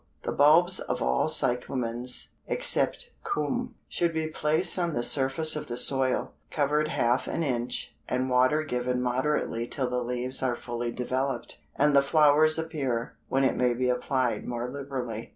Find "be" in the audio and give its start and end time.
4.15-4.25, 13.75-13.89